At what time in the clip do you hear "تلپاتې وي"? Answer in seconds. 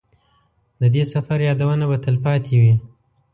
2.05-2.73